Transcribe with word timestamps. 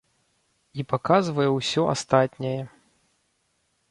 І 0.79 0.85
паказвае 0.93 1.45
ўсё 1.57 1.81
астатняе. 1.93 2.57